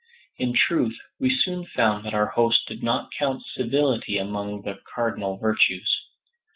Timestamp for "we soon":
1.19-1.63